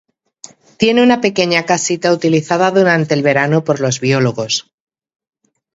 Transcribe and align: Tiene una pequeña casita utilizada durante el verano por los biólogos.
Tiene 0.77 1.03
una 1.03 1.21
pequeña 1.21 1.67
casita 1.67 2.11
utilizada 2.11 2.71
durante 2.71 3.13
el 3.13 3.21
verano 3.21 3.63
por 3.63 3.79
los 3.79 3.99
biólogos. 3.99 4.73